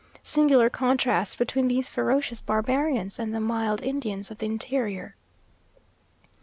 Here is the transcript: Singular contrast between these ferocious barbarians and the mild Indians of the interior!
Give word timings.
Singular 0.23 0.67
contrast 0.67 1.37
between 1.37 1.67
these 1.67 1.91
ferocious 1.91 2.41
barbarians 2.41 3.19
and 3.19 3.35
the 3.35 3.39
mild 3.39 3.83
Indians 3.83 4.31
of 4.31 4.39
the 4.39 4.47
interior! 4.47 5.15